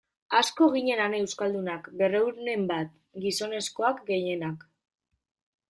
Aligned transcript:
Asko 0.37 0.69
ginen 0.75 1.01
han 1.03 1.15
euskaldunak, 1.17 1.91
berrehunen 1.99 2.65
bat, 2.73 2.97
gizonezkoak 3.27 4.03
gehienak. 4.11 4.69